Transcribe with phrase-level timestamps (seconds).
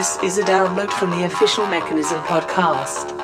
[0.00, 3.19] This is a download from the official Mechanism podcast.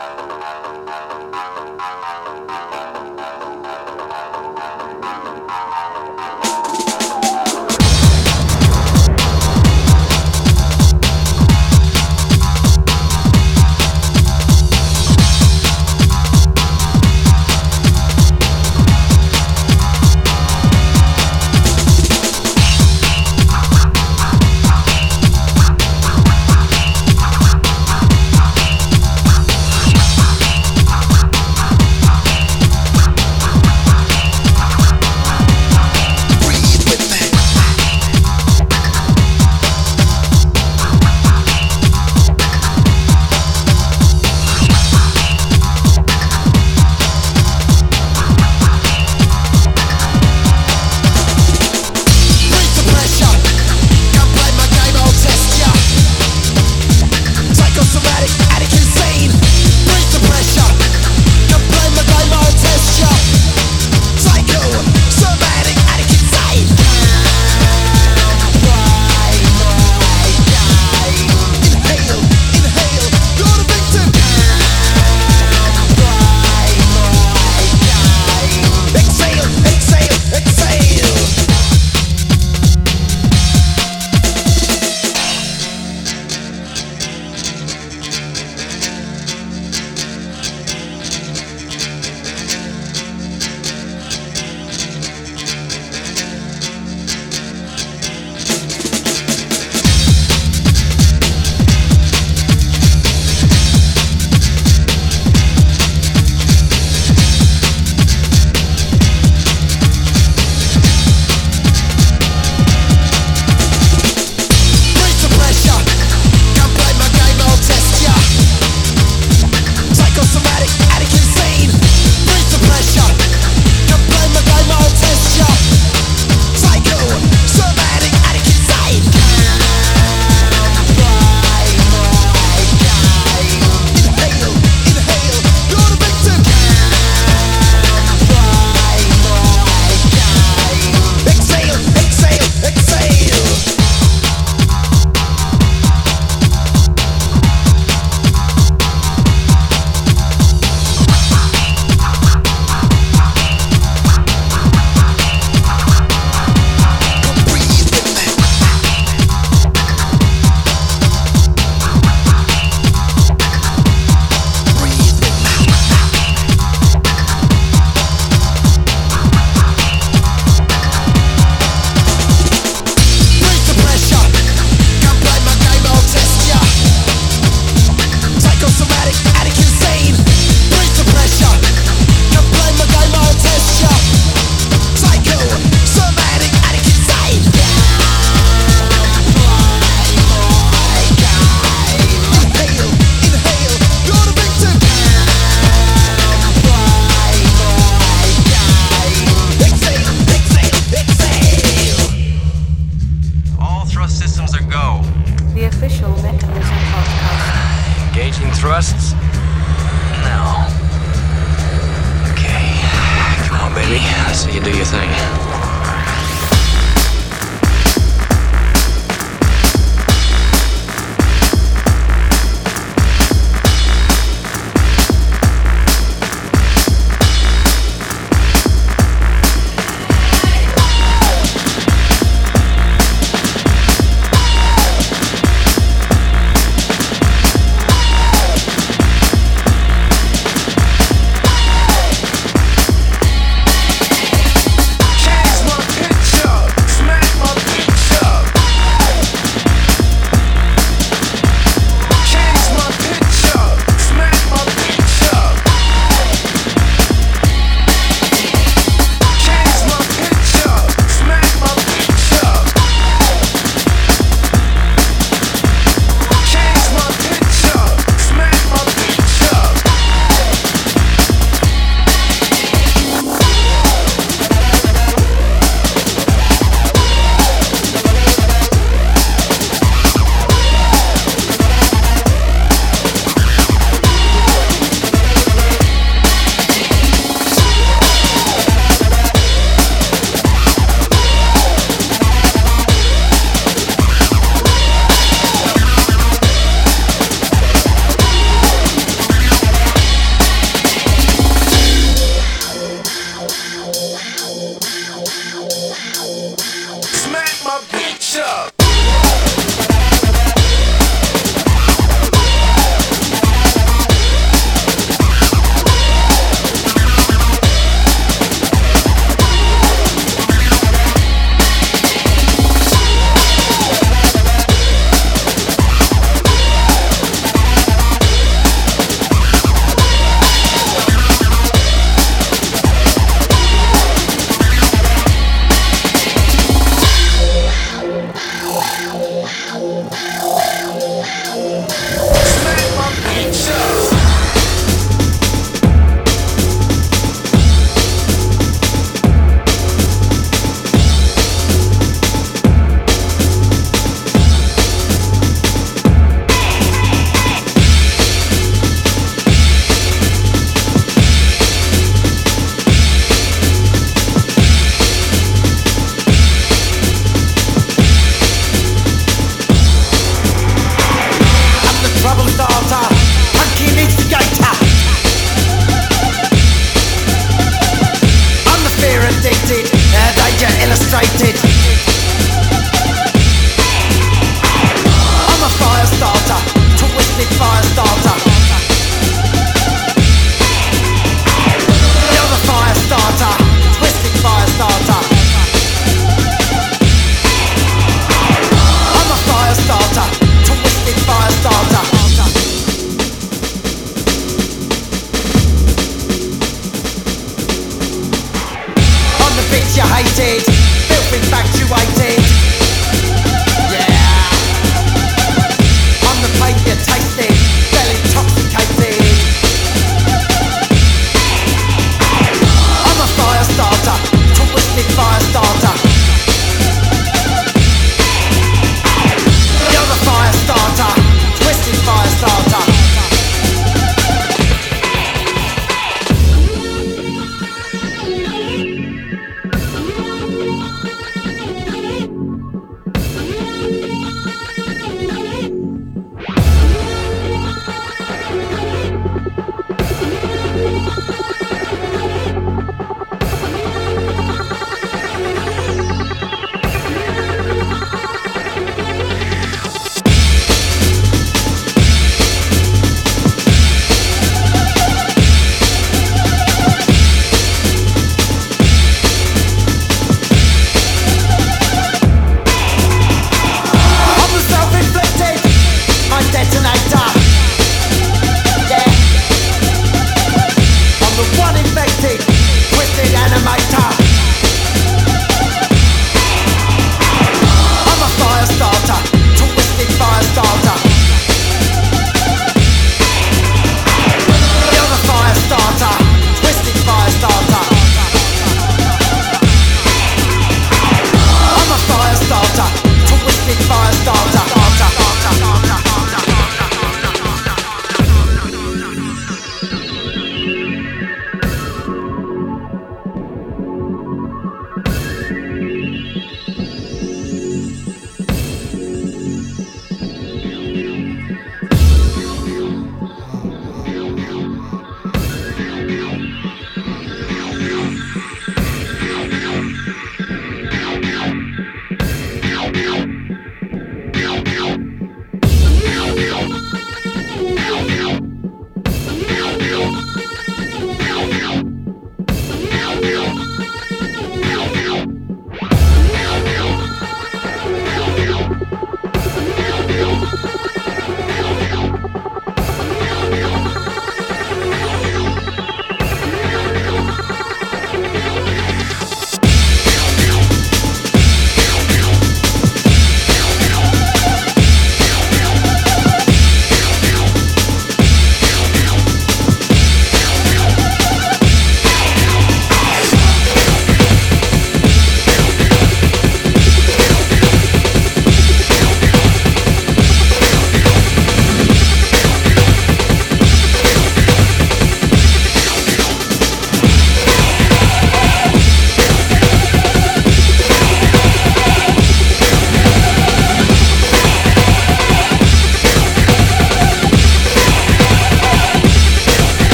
[208.57, 209.16] thrusts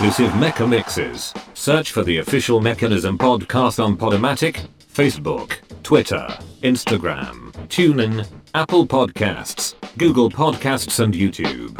[0.00, 1.34] exclusive Mecha mixes.
[1.52, 6.26] Search for the official Mechanism podcast on Podomatic, Facebook, Twitter,
[6.62, 11.76] Instagram, TuneIn, Apple Podcasts, Google Podcasts, and YouTube.